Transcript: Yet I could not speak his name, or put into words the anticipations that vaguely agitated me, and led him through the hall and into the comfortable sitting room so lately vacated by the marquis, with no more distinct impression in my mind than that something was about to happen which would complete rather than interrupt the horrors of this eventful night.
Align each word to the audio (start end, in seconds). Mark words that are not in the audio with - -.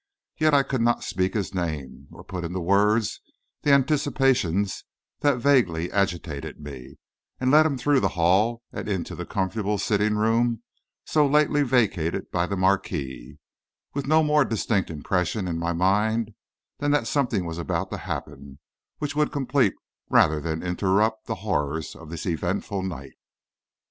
Yet 0.35 0.55
I 0.55 0.63
could 0.63 0.81
not 0.81 1.03
speak 1.03 1.35
his 1.35 1.53
name, 1.53 2.07
or 2.11 2.23
put 2.23 2.43
into 2.43 2.59
words 2.59 3.21
the 3.61 3.71
anticipations 3.71 4.83
that 5.19 5.37
vaguely 5.37 5.91
agitated 5.91 6.59
me, 6.59 6.95
and 7.39 7.51
led 7.51 7.67
him 7.67 7.77
through 7.77 7.99
the 7.99 8.07
hall 8.17 8.63
and 8.73 8.89
into 8.89 9.13
the 9.13 9.27
comfortable 9.27 9.77
sitting 9.77 10.15
room 10.17 10.63
so 11.05 11.27
lately 11.27 11.61
vacated 11.61 12.31
by 12.31 12.47
the 12.47 12.57
marquis, 12.57 13.37
with 13.93 14.07
no 14.07 14.23
more 14.23 14.43
distinct 14.43 14.89
impression 14.89 15.47
in 15.47 15.59
my 15.59 15.71
mind 15.71 16.33
than 16.79 16.89
that 16.89 17.05
something 17.05 17.45
was 17.45 17.59
about 17.59 17.91
to 17.91 17.97
happen 17.97 18.57
which 18.97 19.15
would 19.15 19.31
complete 19.31 19.75
rather 20.09 20.41
than 20.41 20.63
interrupt 20.63 21.27
the 21.27 21.35
horrors 21.45 21.95
of 21.95 22.09
this 22.09 22.25
eventful 22.25 22.81
night. 22.81 23.13